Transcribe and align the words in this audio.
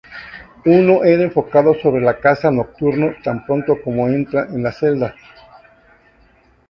Uno 0.65 1.03
era 1.03 1.21
enfocado 1.21 1.75
sobre 1.75 2.03
el 2.07 2.19
caza 2.19 2.49
nocturno 2.49 3.11
tan 3.23 3.45
pronto 3.45 3.79
como 3.83 4.07
entrara 4.09 4.49
en 4.51 4.63
la 4.63 4.71
celda. 4.71 5.15